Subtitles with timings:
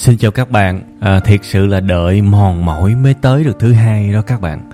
[0.00, 3.72] Xin chào các bạn, à, thiệt sự là đợi mòn mỏi mới tới được thứ
[3.72, 4.70] hai đó các bạn.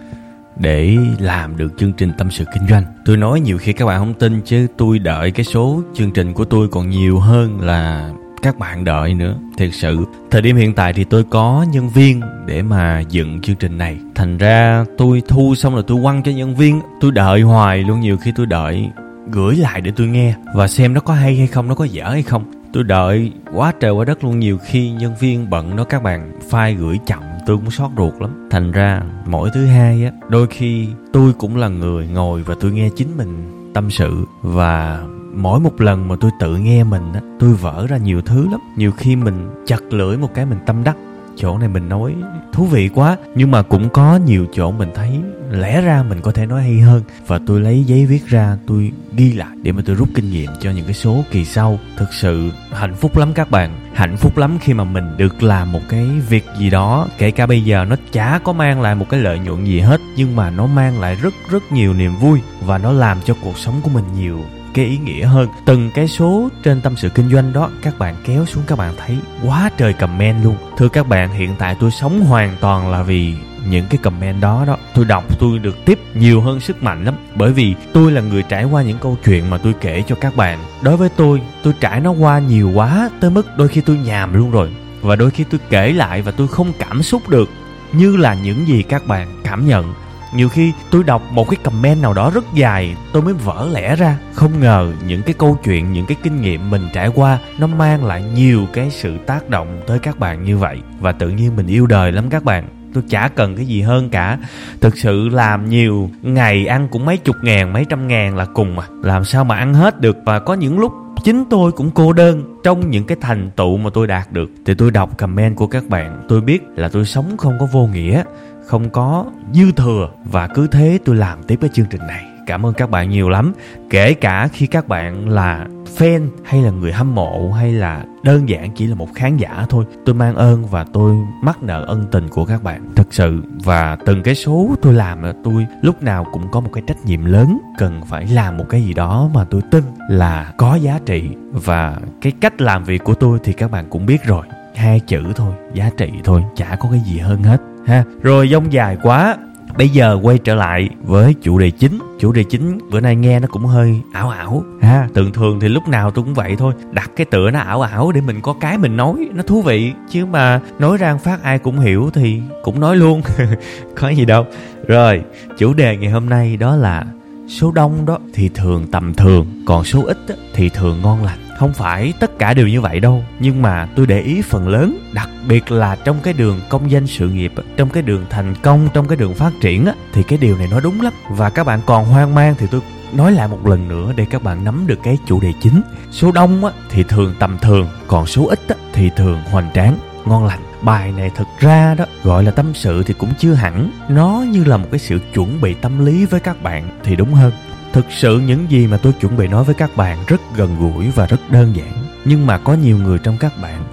[0.57, 2.85] Để làm được chương trình tâm sự kinh doanh.
[3.05, 6.33] Tôi nói nhiều khi các bạn không tin chứ tôi đợi cái số chương trình
[6.33, 8.11] của tôi còn nhiều hơn là
[8.43, 9.35] các bạn đợi nữa.
[9.59, 13.57] Thiệt sự, thời điểm hiện tại thì tôi có nhân viên để mà dựng chương
[13.57, 13.99] trình này.
[14.15, 16.81] Thành ra tôi thu xong rồi tôi quăng cho nhân viên.
[17.01, 18.89] Tôi đợi hoài luôn, nhiều khi tôi đợi
[19.31, 20.35] gửi lại để tôi nghe.
[20.55, 23.73] Và xem nó có hay hay không nó có dở hay không tôi đợi quá
[23.81, 27.23] trời quá đất luôn, nhiều khi nhân viên bận đó các bạn file gửi chậm,
[27.47, 28.49] tôi cũng sót ruột lắm.
[28.51, 32.73] Thành ra mỗi thứ hai á, đôi khi tôi cũng là người ngồi và tôi
[32.73, 34.25] nghe chính mình tâm sự.
[34.43, 38.49] Và mỗi một lần mà tôi tự nghe mình á, tôi vỡ ra nhiều thứ
[38.51, 38.61] lắm.
[38.77, 40.97] Nhiều khi mình chặt lưỡi một cái mình tâm đắc
[41.37, 42.15] chỗ này mình nói
[42.53, 43.17] thú vị quá.
[43.35, 45.21] Nhưng mà cũng có nhiều chỗ mình thấy
[45.51, 47.03] lẽ ra mình có thể nói hay hơn.
[47.27, 50.51] Và tôi lấy giấy viết ra, tôi ghi lại để mà tôi rút kinh nghiệm
[50.61, 51.79] cho những cái số kỳ sau.
[51.97, 53.81] Thực sự hạnh phúc lắm các bạn.
[53.95, 57.09] Hạnh phúc lắm khi mà mình được làm một cái việc gì đó.
[57.19, 60.01] Kể cả bây giờ nó chả có mang lại một cái lợi nhuận gì hết,
[60.17, 63.59] nhưng mà nó mang lại rất rất nhiều niềm vui và nó làm cho cuộc
[63.59, 64.41] sống của mình nhiều
[64.77, 65.49] cái ý nghĩa hơn.
[65.65, 68.95] Từng cái số trên tâm sự kinh doanh đó, các bạn kéo xuống, các bạn
[68.97, 70.57] thấy quá trời comment luôn.
[70.77, 73.35] Thưa các bạn, hiện tại tôi sống hoàn toàn là vì
[73.69, 74.77] những cái comment đó đó.
[74.95, 77.15] Tôi đọc, tôi được tiếp nhiều hơn sức mạnh lắm.
[77.35, 80.37] Bởi vì tôi là người trải qua những câu chuyện mà tôi kể cho các
[80.37, 80.59] bạn.
[80.83, 84.35] Đối với tôi tôi trải nó qua nhiều quá tới mức đôi khi tôi nhàm
[84.35, 84.71] luôn rồi.
[85.03, 87.51] Và đôi khi tôi kể lại và tôi không cảm xúc được.
[87.93, 89.95] Như là những gì các bạn cảm nhận
[90.37, 93.97] nhiều khi tôi đọc một cái comment nào đó rất dài, tôi mới vỡ lẽ
[93.97, 94.19] ra.
[94.35, 98.05] Không ngờ những cái câu chuyện, những cái kinh nghiệm mình trải qua, nó mang
[98.05, 100.79] lại nhiều cái sự tác động tới các bạn như vậy.
[101.01, 102.69] Và tự nhiên mình yêu đời lắm các bạn.
[102.95, 104.39] Tôi chả cần cái gì hơn cả.
[104.81, 108.77] Thực sự làm nhiều ngày ăn cũng mấy chục ngàn, mấy trăm ngàn là cùng
[108.77, 108.83] mà.
[109.03, 110.17] Làm sao mà ăn hết được?
[110.25, 110.93] Và có những lúc
[111.25, 114.51] chính tôi cũng cô đơn trong những cái thành tựu mà tôi đạt được.
[114.67, 117.87] Thì tôi đọc comment của các bạn, tôi biết là tôi sống không có vô
[117.87, 118.23] nghĩa
[118.67, 122.25] không có, dư thừa và cứ thế tôi làm tiếp cái chương trình này.
[122.47, 123.53] Cảm ơn các bạn nhiều lắm.
[123.91, 125.67] Kể cả khi các bạn là
[125.97, 129.67] fan hay là người hâm mộ hay là đơn giản chỉ là một khán giả
[129.69, 132.83] thôi, tôi mang ơn và tôi mắc nợ ân tình của các bạn.
[132.97, 136.71] Thật sự, và từng cái số tôi làm là tôi lúc nào cũng có một
[136.73, 137.59] cái trách nhiệm lớn.
[137.79, 141.29] Cần phải làm một cái gì đó mà tôi tin là có giá trị.
[141.53, 144.47] Và cái cách làm việc của tôi thì các bạn cũng biết rồi.
[144.75, 148.05] Hai chữ thôi, giá trị thôi, chả có cái gì hơn hết ha?
[148.23, 149.37] Rồi dông dài quá.
[149.79, 151.99] Bây giờ quay trở lại với chủ đề chính.
[152.19, 154.65] Chủ đề chính bữa nay nghe nó cũng hơi ảo ảo.
[154.83, 155.09] Ha.
[155.15, 156.75] Thường thường thì lúc nào tôi cũng vậy thôi.
[156.93, 159.29] Đặt cái tựa nó ảo ảo để mình có cái mình nói.
[159.35, 159.93] Nó thú vị.
[160.11, 163.23] Chứ mà nói ra phát ai cũng hiểu thì cũng nói luôn.
[164.01, 164.47] Có gì đâu.
[164.87, 165.23] Rồi
[165.59, 167.05] chủ đề ngày hôm nay đó là
[167.49, 169.47] số đông đó thì thường tầm thường.
[169.67, 170.19] Còn số ít
[170.55, 174.07] thì thường ngon lành không phải tất cả đều như vậy đâu nhưng mà tôi
[174.07, 177.91] để ý phần lớn đặc biệt là trong cái đường công danh sự nghiệp trong
[177.91, 181.01] cái đường thành công trong cái đường phát triển thì cái điều này nó đúng
[181.01, 181.13] lắm.
[181.31, 182.81] Và các bạn còn hoang mang thì tôi
[183.13, 185.83] nói lại một lần nữa để các bạn nắm được cái chủ đề chính.
[186.11, 189.99] Số đông á, thì thường tầm thường còn số ít á, thì thường hoành tráng
[190.25, 190.61] ngon lành.
[190.83, 193.91] Bài này thực ra đó gọi là tâm sự thì cũng chưa hẳn.
[194.09, 197.35] Nó như là một cái sự chuẩn bị tâm lý với các bạn thì đúng
[197.35, 197.53] hơn
[197.97, 201.11] thực sự những gì mà tôi chuẩn bị nói với các bạn rất gần gũi
[201.11, 201.93] và rất đơn giản,
[202.25, 203.85] nhưng mà có nhiều người trong các bạn.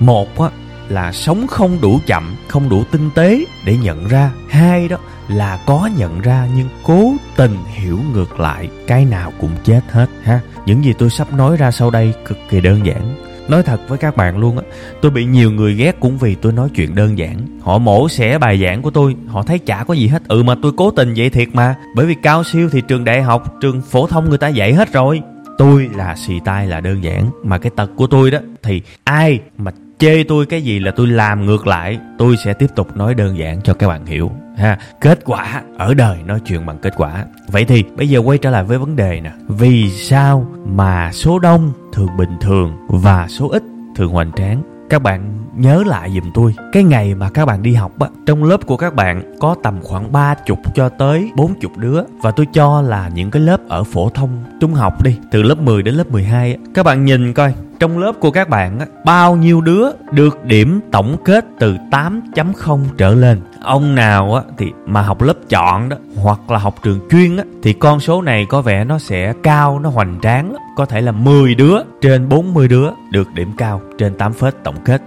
[0.00, 0.48] Một á,
[0.88, 4.30] là sống không đủ chậm, không đủ tinh tế để nhận ra.
[4.48, 4.96] Hai đó,
[5.28, 10.06] là có nhận ra nhưng cố tình hiểu ngược lại, cái nào cũng chết hết
[10.22, 10.40] ha.
[10.66, 13.14] Những gì tôi sắp nói ra sau đây cực kỳ đơn giản
[13.48, 14.64] nói thật với các bạn luôn á,
[15.02, 17.60] tôi bị nhiều người ghét cũng vì tôi nói chuyện đơn giản.
[17.62, 20.22] Họ mổ xẻ bài giảng của tôi, họ thấy chả có gì hết.
[20.28, 23.22] Ừ mà tôi cố tình vậy thiệt mà, bởi vì cao siêu thì trường đại
[23.22, 25.22] học, trường phổ thông người ta dạy hết rồi.
[25.58, 29.40] Tôi là xì tai là đơn giản, mà cái tật của tôi đó thì ai
[29.58, 33.14] mà chê tôi cái gì là tôi làm ngược lại, tôi sẽ tiếp tục nói
[33.14, 34.78] đơn giản cho các bạn hiểu, ha.
[35.00, 37.24] Kết quả, ở đời nói chuyện bằng kết quả.
[37.48, 39.30] Vậy thì bây giờ quay trở lại với vấn đề nè.
[39.48, 43.62] Vì sao mà số đông thường bình thường và số ít
[43.96, 44.62] thường hoành tráng.
[44.90, 48.44] Các bạn nhớ lại giùm tôi, cái ngày mà các bạn đi học á, trong
[48.44, 52.02] lớp của các bạn có tầm khoảng ba chục cho tới bốn chục đứa.
[52.22, 55.58] Và tôi cho là những cái lớp ở phổ thông trung học đi, từ lớp
[55.58, 58.86] 10 đến lớp 12 hai các bạn nhìn coi trong lớp của các bạn á,
[59.04, 63.40] bao nhiêu đứa được điểm tổng kết từ 8.0 trở lên.
[63.62, 67.44] Ông nào á thì mà học lớp chọn đó hoặc là học trường chuyên á
[67.62, 70.62] thì con số này có vẻ nó sẽ cao nó hoành tráng lắm.
[70.76, 74.76] có thể là 10 đứa trên 40 đứa được điểm cao trên 8 phết tổng
[74.84, 75.02] kết.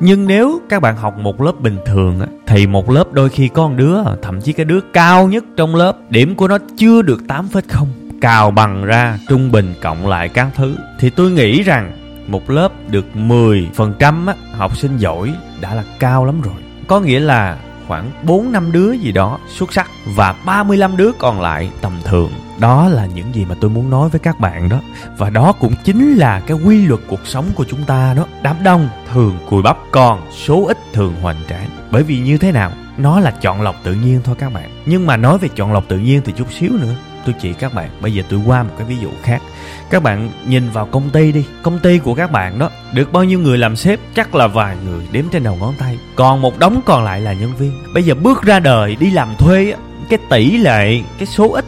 [0.00, 3.48] Nhưng nếu các bạn học một lớp bình thường á, thì một lớp đôi khi
[3.48, 7.02] có một đứa thậm chí cái đứa cao nhất trong lớp điểm của nó chưa
[7.02, 7.86] được 8,0
[8.20, 10.76] cào bằng ra trung bình cộng lại các thứ.
[10.98, 16.24] Thì tôi nghĩ rằng một lớp được 10% á, học sinh giỏi đã là cao
[16.24, 16.54] lắm rồi.
[16.86, 21.40] Có nghĩa là khoảng 4 năm đứa gì đó xuất sắc và 35 đứa còn
[21.40, 22.30] lại tầm thường.
[22.60, 24.80] Đó là những gì mà tôi muốn nói với các bạn đó.
[25.18, 28.26] Và đó cũng chính là cái quy luật cuộc sống của chúng ta đó.
[28.42, 31.68] Đám đông thường cùi bắp còn số ít thường hoành tráng.
[31.90, 32.72] Bởi vì như thế nào?
[32.96, 34.70] Nó là chọn lọc tự nhiên thôi các bạn.
[34.86, 36.94] Nhưng mà nói về chọn lọc tự nhiên thì chút xíu nữa
[37.26, 39.42] tôi chỉ các bạn, bây giờ tôi qua một cái ví dụ khác.
[39.90, 41.44] Các bạn nhìn vào công ty đi.
[41.62, 44.00] Công ty của các bạn đó, được bao nhiêu người làm sếp?
[44.14, 45.98] Chắc là vài người đếm trên đầu ngón tay.
[46.16, 47.72] Còn một đống còn lại là nhân viên.
[47.94, 49.74] Bây giờ bước ra đời, đi làm thuê
[50.08, 51.64] cái tỷ lệ, cái số ít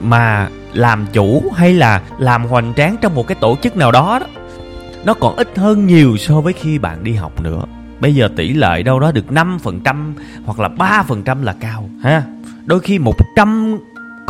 [0.00, 4.18] mà làm chủ hay là làm hoành tráng trong một cái tổ chức nào đó
[4.20, 4.26] đó,
[5.04, 7.62] nó còn ít hơn nhiều so với khi bạn đi học nữa.
[8.00, 10.12] Bây giờ tỷ lệ đâu đó được 5%
[10.44, 12.22] hoặc là 3% là cao, ha?
[12.66, 13.78] Đôi khi 100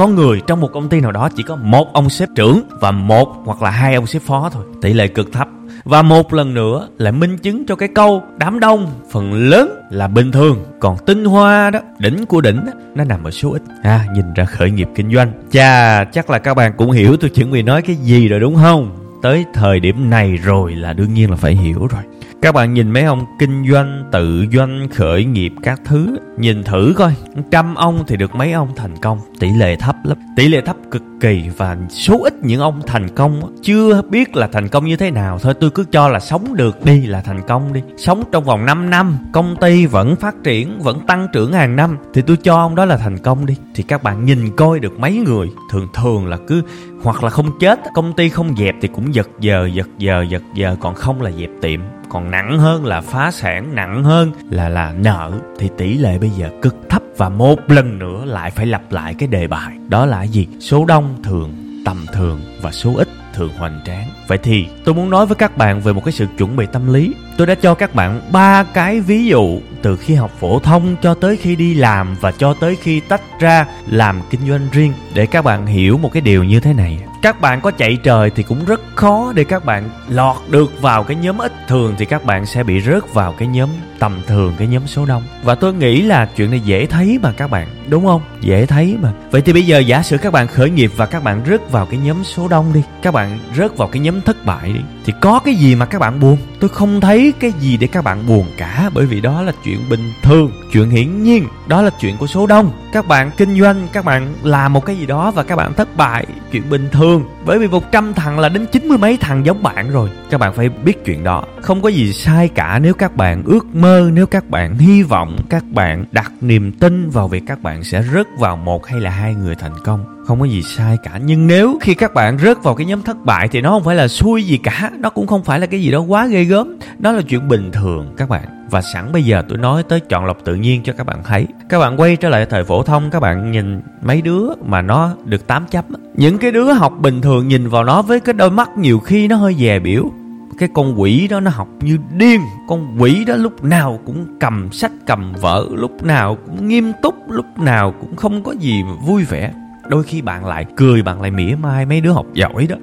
[0.00, 2.90] có người trong một công ty nào đó chỉ có một ông sếp trưởng và
[2.90, 5.48] một hoặc là hai ông sếp phó thôi tỷ lệ cực thấp.
[5.84, 10.08] Và một lần nữa lại minh chứng cho cái câu đám đông phần lớn là
[10.08, 13.62] bình thường còn tinh hoa đó đỉnh của đỉnh đó, nó nằm ở số ít.
[13.82, 15.32] À nhìn ra khởi nghiệp kinh doanh.
[15.50, 18.54] Chà chắc là các bạn cũng hiểu tôi chuẩn bị nói cái gì rồi đúng
[18.54, 18.96] không?
[19.22, 22.02] Tới thời điểm này rồi là đương nhiên là phải hiểu rồi
[22.42, 26.94] các bạn nhìn mấy ông kinh doanh, tự doanh, khởi nghiệp các thứ Nhìn thử
[26.96, 27.14] coi.
[27.50, 29.18] Trăm ông thì được mấy ông thành công.
[29.40, 30.18] Tỷ lệ thấp lắm.
[30.36, 34.46] Tỷ lệ thấp cực kỳ Và số ít những ông thành công Chưa biết là
[34.46, 35.38] thành công như thế nào.
[35.38, 37.82] Thôi tôi cứ cho là sống được đi là thành công đi.
[37.96, 41.98] Sống trong vòng 5 năm Công ty vẫn phát triển Vẫn tăng trưởng hàng năm
[42.14, 43.56] Thì tôi cho ông đó là thành công đi.
[43.74, 45.48] Thì các bạn nhìn coi được mấy người.
[45.72, 46.62] Thường thường là cứ
[47.02, 47.80] hoặc là không chết.
[47.94, 51.30] Công ty không dẹp thì cũng giật giờ giật giờ giật giờ còn không là
[51.30, 51.80] dẹp tiệm
[52.10, 55.32] còn nặng hơn là phá sản, nặng hơn là là nợ.
[55.58, 59.14] Thì tỷ lệ bây giờ cực thấp và một lần nữa lại phải lặp lại
[59.14, 59.76] cái đề bài.
[59.88, 60.48] Đó là gì?
[60.60, 64.08] Số đông thường, tầm thường và số ít thường hoành tráng.
[64.28, 66.92] Vậy thì tôi muốn nói với các bạn về một cái sự chuẩn bị tâm
[66.92, 67.14] lý.
[67.36, 71.14] Tôi đã cho các bạn ba cái ví dụ từ khi học phổ thông cho
[71.14, 75.26] tới khi đi làm và cho tới khi tách ra làm kinh doanh riêng để
[75.26, 78.42] các bạn hiểu một cái điều như thế này các bạn có chạy trời thì
[78.42, 82.24] cũng rất khó để các bạn lọt được vào cái nhóm ít thường thì các
[82.24, 83.68] bạn sẽ bị rớt vào cái nhóm
[83.98, 85.22] tầm thường, cái nhóm số đông.
[85.42, 88.22] Và tôi nghĩ là chuyện này dễ thấy mà các bạn, đúng không?
[88.40, 89.12] Dễ thấy mà.
[89.30, 91.86] Vậy thì bây giờ giả sử các bạn khởi nghiệp và các bạn rớt vào
[91.86, 95.12] cái nhóm số đông đi, các bạn rớt vào cái nhóm thất bại đi, thì
[95.20, 96.36] có cái gì mà các bạn buồn?
[96.60, 99.78] Tôi không thấy cái gì để các bạn buồn cả, bởi vì đó là chuyện
[99.90, 102.72] bình thường, chuyện hiển nhiên, đó là chuyện của số đông.
[102.92, 105.96] Các bạn kinh doanh, các bạn làm một cái gì đó và các bạn thất
[105.96, 109.62] bại, chuyện bình thường bởi vì 100 thằng là đến chín mươi mấy thằng giống
[109.62, 110.08] bạn rồi.
[110.30, 111.44] Các bạn phải biết chuyện đó.
[111.60, 115.36] Không có gì sai cả nếu các bạn ước mơ, nếu các bạn hy vọng,
[115.48, 119.10] các bạn đặt niềm tin vào việc các bạn sẽ rớt vào một hay là
[119.10, 120.04] hai người thành công.
[120.26, 121.20] Không có gì sai cả.
[121.24, 123.96] Nhưng nếu khi các bạn rớt vào cái nhóm thất bại thì nó không phải
[123.96, 124.90] là xui gì cả.
[124.98, 126.78] Nó cũng không phải là cái gì đó quá ghê gớm.
[126.98, 130.24] Nó là chuyện bình thường, các bạn và sẵn bây giờ tôi nói tới chọn
[130.24, 131.46] lọc tự nhiên cho các bạn thấy.
[131.68, 135.14] Các bạn quay trở lại thời phổ thông, các bạn nhìn mấy đứa mà nó
[135.24, 135.84] được 8 chấm
[136.14, 139.28] những cái đứa học bình thường nhìn vào nó với cái đôi mắt nhiều khi
[139.28, 140.10] nó hơi dè biểu.
[140.58, 142.40] Cái con quỷ đó nó học như điên.
[142.68, 147.14] Con quỷ đó lúc nào cũng cầm sách, cầm vở, lúc nào cũng nghiêm túc,
[147.30, 149.52] lúc nào cũng không có gì mà vui vẻ.
[149.88, 152.76] Đôi khi bạn lại cười, bạn lại mỉa mai mấy đứa học giỏi đó.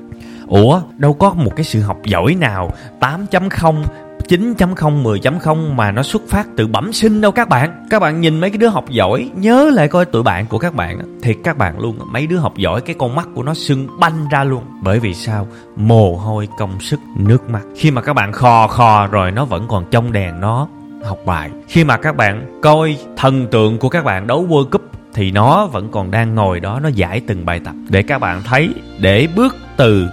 [0.48, 3.84] Ủa, đâu có một cái sự học giỏi nào 8.0
[4.28, 7.86] 9.0, 10.0 mà nó xuất phát từ bẩm sinh đâu các bạn.
[7.90, 10.76] Các bạn nhìn mấy cái đứa học giỏi Nhớ lại coi tụi bạn của các
[10.76, 13.88] bạn Thiệt các bạn luôn Mấy đứa học giỏi cái con mắt của nó sưng
[14.00, 14.64] banh ra luôn.
[14.84, 15.48] Bởi vì sao?
[15.76, 17.62] Mồ hôi, công sức, nước mắt.
[17.76, 20.68] Khi mà các bạn khò khò rồi nó vẫn còn trong đèn nó
[21.04, 21.50] học bài.
[21.68, 24.82] Khi mà các bạn coi thần tượng của các bạn đấu World Cup
[25.14, 27.76] thì nó vẫn còn đang ngồi đó nó giải từng bài tập.
[27.90, 30.08] Để các bạn thấy để bước từ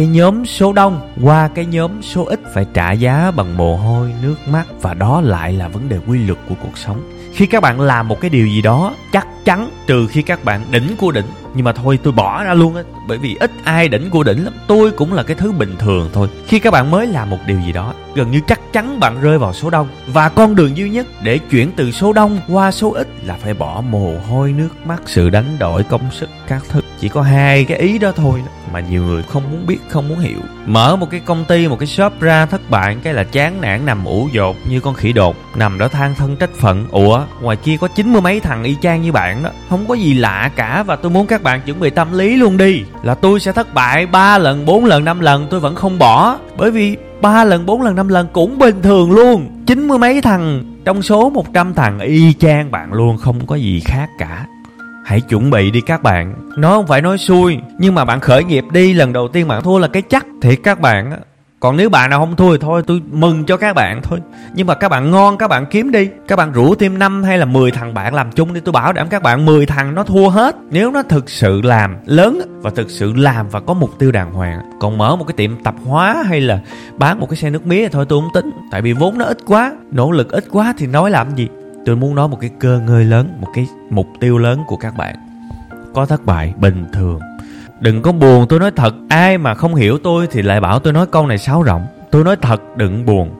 [0.00, 4.12] cái nhóm số đông, qua cái nhóm số ít phải trả giá bằng mồ hôi,
[4.22, 4.66] nước mắt.
[4.82, 7.02] Và đó lại là vấn đề quy luật của cuộc sống.
[7.32, 10.64] Khi các bạn làm một cái điều gì đó, chắc chắn trừ khi các bạn
[10.70, 11.24] đỉnh của đỉnh.
[11.54, 12.82] Nhưng mà thôi, tôi bỏ ra luôn á.
[13.08, 14.52] Bởi vì ít ai đỉnh của đỉnh lắm.
[14.66, 16.28] Tôi cũng là cái thứ bình thường thôi.
[16.46, 19.38] Khi các bạn mới làm một điều gì đó, gần như chắc chắn bạn rơi
[19.38, 19.88] vào số đông.
[20.06, 23.54] Và con đường duy nhất để chuyển từ số đông qua số ít là phải
[23.54, 27.64] bỏ mồ hôi, nước mắt, sự đánh đổi công sức các thứ chỉ có hai
[27.64, 28.42] cái ý đó thôi
[28.72, 30.38] mà nhiều người không muốn biết, không muốn hiểu.
[30.66, 33.86] Mở một cái công ty, một cái shop ra thất bại, cái là chán nản,
[33.86, 36.86] nằm ủ dột như con khỉ đột, nằm đó than thân trách phận.
[36.90, 39.50] Ủa, ngoài kia có chín mươi mấy thằng y chang như bạn đó.
[39.68, 42.56] Không có gì lạ cả và tôi muốn các bạn chuẩn bị tâm lý luôn
[42.56, 42.82] đi.
[43.02, 46.38] Là tôi sẽ thất bại ba lần, bốn lần, năm lần, tôi vẫn không bỏ.
[46.56, 49.64] Bởi vì ba lần, bốn lần, năm lần cũng bình thường luôn.
[49.66, 53.80] Chín mươi mấy thằng, trong số 100 thằng y chang bạn luôn, không có gì
[53.84, 54.46] khác cả.
[55.10, 56.34] Hãy chuẩn bị đi các bạn.
[56.56, 59.62] Nó không phải nói xui, Nhưng mà bạn khởi nghiệp đi, lần đầu tiên bạn
[59.62, 60.26] thua là cái chắc.
[60.42, 61.20] Thiệt các bạn
[61.60, 64.18] còn nếu bạn nào không thua thì thôi, tôi mừng cho các bạn thôi.
[64.54, 66.08] Nhưng mà các bạn ngon, các bạn kiếm đi.
[66.28, 68.92] Các bạn rủ thêm năm hay là 10 thằng bạn làm chung đi, tôi bảo
[68.92, 70.56] đảm các bạn 10 thằng nó thua hết.
[70.70, 74.32] Nếu nó thực sự làm lớn và thực sự làm và có mục tiêu đàng
[74.32, 76.60] hoàng còn mở một cái tiệm tạp hóa hay là
[76.98, 78.50] bán một cái xe nước mía thì thôi, tôi không tính.
[78.70, 81.48] Tại vì vốn nó ít quá, nỗ lực ít quá thì nói làm gì?
[81.86, 84.96] Tôi muốn nói một cái cơ ngơi lớn, một cái mục tiêu lớn của các
[84.96, 85.14] bạn.
[85.94, 87.20] Có thất bại, bình thường.
[87.80, 88.94] Đừng có buồn, tôi nói thật.
[89.08, 91.86] Ai mà không hiểu tôi thì lại bảo tôi nói câu này sáo rộng.
[92.10, 93.30] Tôi nói thật, đừng buồn.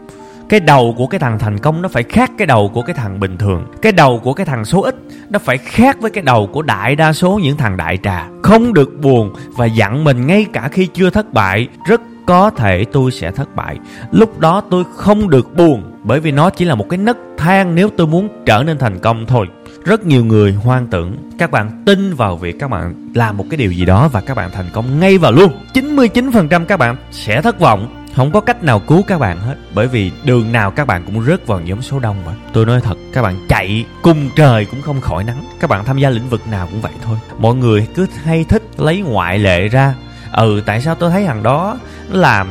[0.49, 3.21] Cái đầu của cái thằng thành công nó phải khác cái đầu của cái thằng
[3.21, 3.67] bình thường.
[3.83, 4.95] Cái đầu của cái thằng số ít
[5.31, 8.29] nó phải khác với cái đầu của đại đa số những thằng đại trà.
[8.43, 12.85] Không được buồn và dặn mình ngay cả khi chưa thất bại, rất có thể
[12.93, 13.79] tôi sẽ thất bại.
[14.11, 17.75] Lúc đó tôi không được buồn bởi vì nó chỉ là một cái nấc thang
[17.75, 19.47] nếu tôi muốn trở nên thành công thôi.
[19.85, 23.57] Rất nhiều người hoang tưởng các bạn tin vào việc các bạn làm một cái
[23.57, 25.52] điều gì đó và các bạn thành công ngay vào luôn.
[25.75, 28.07] 99% các bạn sẽ thất vọng.
[28.14, 29.57] Không có cách nào cứu các bạn hết.
[29.75, 32.33] Bởi vì đường nào các bạn cũng rớt vào nhóm số đông mà.
[32.52, 35.45] Tôi nói thật, các bạn chạy cùng trời cũng không khỏi nắng.
[35.61, 37.16] Các bạn tham gia lĩnh vực nào cũng vậy thôi.
[37.38, 39.95] Mọi người cứ hay thích lấy ngoại lệ ra.
[40.33, 41.78] Ừ tại sao tôi thấy thằng đó
[42.09, 42.49] làm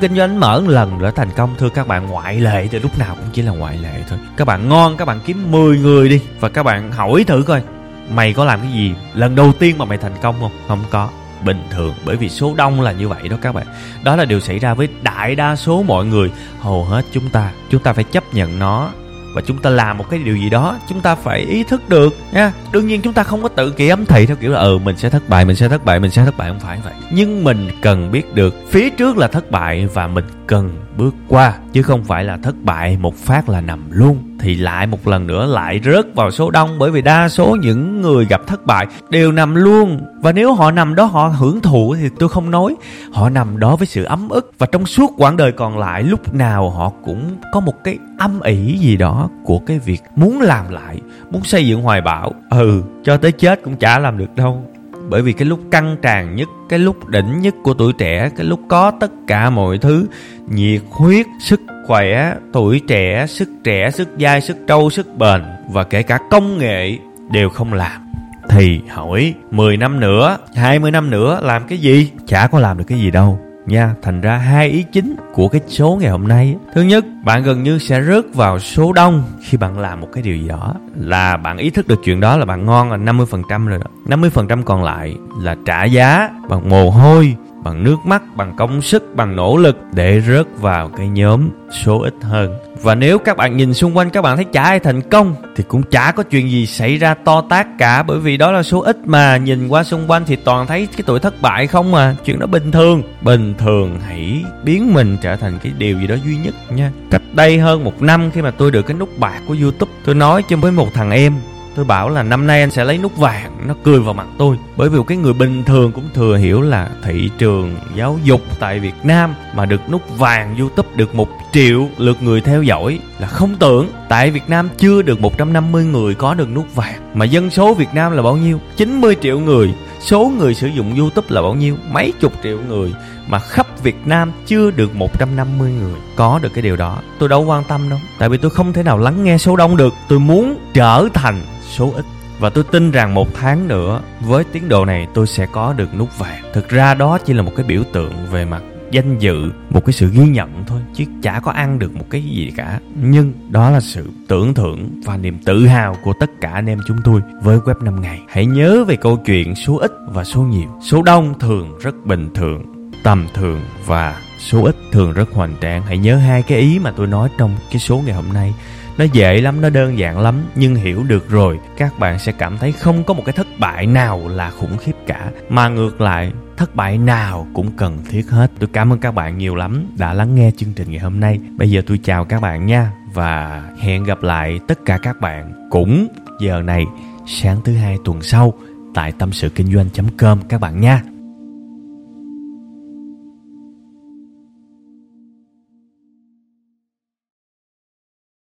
[0.00, 1.54] kinh doanh mở một lần đã thành công.
[1.58, 4.18] Thưa các bạn, ngoại lệ thì lúc nào cũng chỉ là ngoại lệ thôi.
[4.36, 7.62] Các bạn ngon, các bạn kiếm 10 người đi và các bạn hỏi thử coi,
[8.10, 8.94] mày có làm cái gì?
[9.14, 10.52] Lần đầu tiên mà mày thành công không?
[10.68, 11.08] Không có.
[11.44, 13.66] Bình thường, bởi vì số đông là như vậy đó các bạn.
[14.04, 16.30] Đó là điều xảy ra với đại đa số mọi người.
[16.60, 18.90] Hầu hết chúng ta chúng ta phải chấp nhận nó
[19.36, 22.16] và chúng ta làm một cái điều gì đó, chúng ta phải ý thức được,
[22.32, 22.52] nha.
[22.72, 24.96] Đương nhiên chúng ta không có tự kỷ ấm thị theo kiểu là ừ mình
[24.96, 26.48] sẽ thất bại, mình sẽ thất bại, mình sẽ thất bại.
[26.48, 26.94] Không phải vậy.
[27.10, 31.54] Nhưng mình cần biết được phía trước là thất bại và mình cần bước qua,
[31.72, 35.26] chứ không phải là thất bại một phát là nằm luôn thì lại một lần
[35.26, 38.86] nữa lại rớt vào số đông, bởi vì đa số những người gặp thất bại
[39.10, 40.00] đều nằm luôn.
[40.20, 42.74] Và nếu họ nằm đó họ hưởng thụ thì tôi không nói.
[43.12, 44.52] Họ nằm đó với sự ấm ức.
[44.58, 48.40] Và trong suốt quãng đời còn lại, lúc nào họ cũng có một cái âm
[48.40, 51.00] ỉ gì đó của cái việc muốn làm lại,
[51.30, 52.32] muốn xây dựng hoài bão.
[52.50, 54.64] Ừ cho tới chết cũng chả làm được đâu
[55.08, 58.46] bởi vì cái lúc căng tràn nhất, cái lúc đỉnh nhất của tuổi trẻ, cái
[58.46, 60.06] lúc có tất cả mọi thứ,
[60.48, 65.84] nhiệt huyết, sức khỏe, tuổi trẻ, sức trẻ, sức dai, sức trâu, sức bền, và
[65.84, 66.98] kể cả công nghệ
[67.30, 68.02] đều không làm.
[68.48, 72.10] Thì hỏi 10 năm nữa 20 năm nữa làm cái gì?
[72.26, 73.38] Chả có làm được cái gì đâu.
[73.66, 77.42] Nha, thành ra hai ý chính của cái số ngày hôm nay thứ nhất bạn
[77.42, 80.74] gần như sẽ rớt vào số đông khi bạn làm một cái điều gì đó.
[80.96, 84.18] Là bạn ý thức được chuyện đó là bạn ngon là 50% rồi đó.
[84.18, 89.14] 50% còn lại là trả giá bằng mồ hôi, bằng nước mắt, bằng công sức,
[89.16, 91.48] bằng nỗ lực để rớt vào cái nhóm
[91.84, 92.54] số ít hơn.
[92.82, 95.64] Và nếu các bạn nhìn xung quanh các bạn thấy chả ai thành công, thì
[95.68, 98.02] cũng chả có chuyện gì xảy ra to tác cả.
[98.02, 99.36] Bởi vì đó là số ít mà.
[99.36, 102.46] Nhìn qua xung quanh thì toàn thấy cái tuổi thất bại không mà chuyện đó
[102.46, 103.02] bình thường.
[103.22, 107.34] Bình thường hãy biến mình trở thành cái điều gì đó duy nhất nha cách
[107.34, 110.42] đây hơn một năm khi mà tôi được cái nút bạc của youtube, tôi nói
[110.48, 111.34] cho với một thằng em.
[111.74, 114.56] Tôi bảo là năm nay anh sẽ lấy nút vàng, nó cười vào mặt tôi.
[114.76, 118.80] Bởi vì cái người bình thường cũng thừa hiểu là thị trường giáo dục tại
[118.80, 123.26] việt nam mà được nút vàng youtube được một triệu lượt người theo dõi là
[123.26, 123.88] không tưởng.
[124.08, 127.00] Tại việt nam chưa được 150 người có được nút vàng.
[127.14, 128.60] Mà dân số việt nam là bao nhiêu?
[128.76, 129.74] 90 triệu người.
[130.00, 131.76] Số người sử dụng youtube là bao nhiêu?
[131.90, 132.92] Mấy chục triệu người
[133.26, 137.02] mà khắp Việt Nam chưa được 150 người có được cái điều đó.
[137.18, 137.98] Tôi đâu quan tâm đâu.
[138.18, 139.94] Tại vì tôi không thể nào lắng nghe số đông được.
[140.08, 141.40] Tôi muốn trở thành
[141.76, 142.04] số ít
[142.40, 145.94] và tôi tin rằng một tháng nữa, với tiến độ này, tôi sẽ có được
[145.98, 149.50] nút vàng thực ra đó chỉ là một cái biểu tượng về mặt danh dự,
[149.70, 152.80] một cái sự ghi nhận thôi, chứ chả có ăn được một cái gì cả
[153.02, 156.78] nhưng đó là sự tưởng thưởng và niềm tự hào của tất cả anh em
[156.86, 160.40] chúng tôi với web 5 ngày hãy nhớ về câu chuyện số ít và số
[160.40, 162.75] nhiều số đông thường rất bình thường
[163.06, 165.82] tầm thường và số ít thường rất hoành tráng.
[165.82, 168.54] Hãy nhớ hai cái ý mà tôi nói trong cái số ngày hôm nay.
[168.98, 172.58] Nó dễ lắm, nó đơn giản lắm, nhưng hiểu được rồi, các bạn sẽ cảm
[172.58, 175.30] thấy không có một cái thất bại nào là khủng khiếp cả.
[175.48, 178.50] Mà ngược lại, thất bại nào cũng cần thiết hết.
[178.58, 181.38] Tôi cảm ơn các bạn nhiều lắm đã lắng nghe chương trình ngày hôm nay.
[181.58, 185.68] Bây giờ tôi chào các bạn nha, và hẹn gặp lại tất cả các bạn
[185.70, 186.08] cũng
[186.40, 186.84] giờ này,
[187.26, 188.54] sáng thứ hai tuần sau
[188.94, 191.02] tại tâm sự kinh doanh com các bạn nha.